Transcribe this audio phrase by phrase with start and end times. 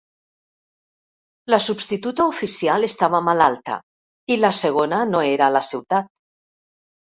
[1.55, 3.77] La substituta oficial estava malalta
[4.37, 6.13] i la segona no era a la ciutat.